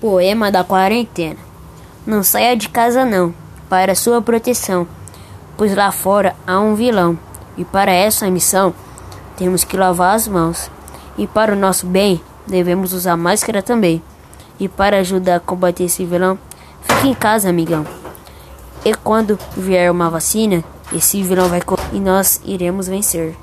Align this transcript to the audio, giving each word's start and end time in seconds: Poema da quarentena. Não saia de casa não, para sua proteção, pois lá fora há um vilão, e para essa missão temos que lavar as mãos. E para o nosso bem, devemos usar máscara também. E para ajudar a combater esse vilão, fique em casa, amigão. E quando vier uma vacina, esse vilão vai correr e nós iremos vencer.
Poema 0.00 0.48
da 0.48 0.62
quarentena. 0.62 1.40
Não 2.06 2.22
saia 2.22 2.56
de 2.56 2.68
casa 2.68 3.04
não, 3.04 3.34
para 3.68 3.96
sua 3.96 4.22
proteção, 4.22 4.86
pois 5.56 5.74
lá 5.74 5.90
fora 5.90 6.36
há 6.46 6.60
um 6.60 6.76
vilão, 6.76 7.18
e 7.56 7.64
para 7.64 7.90
essa 7.90 8.30
missão 8.30 8.72
temos 9.36 9.64
que 9.64 9.76
lavar 9.76 10.14
as 10.14 10.28
mãos. 10.28 10.70
E 11.16 11.26
para 11.26 11.52
o 11.52 11.56
nosso 11.56 11.84
bem, 11.84 12.20
devemos 12.46 12.92
usar 12.92 13.16
máscara 13.16 13.60
também. 13.60 14.00
E 14.60 14.68
para 14.68 14.98
ajudar 14.98 15.34
a 15.34 15.40
combater 15.40 15.84
esse 15.84 16.04
vilão, 16.04 16.38
fique 16.80 17.08
em 17.08 17.14
casa, 17.14 17.48
amigão. 17.48 17.84
E 18.84 18.94
quando 18.94 19.36
vier 19.56 19.90
uma 19.90 20.08
vacina, 20.08 20.62
esse 20.92 21.20
vilão 21.24 21.48
vai 21.48 21.60
correr 21.60 21.88
e 21.92 21.98
nós 21.98 22.40
iremos 22.44 22.86
vencer. 22.86 23.34